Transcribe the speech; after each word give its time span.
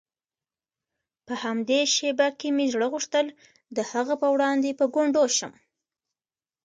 په 1.25 1.33
همدې 1.43 1.79
شېبه 1.93 2.27
کې 2.39 2.49
مې 2.55 2.65
زړه 2.73 2.87
غوښتل 2.93 3.25
د 3.77 3.79
هغه 3.91 4.13
په 4.21 4.27
وړاندې 4.35 4.69
په 4.79 4.85
ګونډو 4.93 5.25
شم. 5.37 5.53